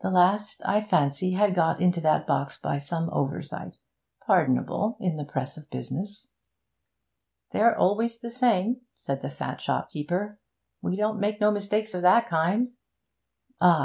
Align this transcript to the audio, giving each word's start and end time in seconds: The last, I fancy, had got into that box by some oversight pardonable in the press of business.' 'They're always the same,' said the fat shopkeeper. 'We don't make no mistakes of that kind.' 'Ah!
The 0.00 0.10
last, 0.10 0.60
I 0.64 0.80
fancy, 0.80 1.34
had 1.34 1.54
got 1.54 1.80
into 1.80 2.00
that 2.00 2.26
box 2.26 2.58
by 2.58 2.78
some 2.78 3.08
oversight 3.12 3.76
pardonable 4.26 4.96
in 4.98 5.14
the 5.14 5.24
press 5.24 5.56
of 5.56 5.70
business.' 5.70 6.26
'They're 7.52 7.78
always 7.78 8.18
the 8.18 8.30
same,' 8.30 8.80
said 8.96 9.22
the 9.22 9.30
fat 9.30 9.60
shopkeeper. 9.60 10.40
'We 10.82 10.96
don't 10.96 11.20
make 11.20 11.40
no 11.40 11.52
mistakes 11.52 11.94
of 11.94 12.02
that 12.02 12.28
kind.' 12.28 12.72
'Ah! 13.60 13.78